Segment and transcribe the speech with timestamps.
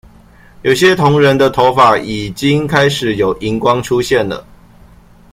[0.63, 4.43] 有些同仁的頭髮已經開始有銀光出現了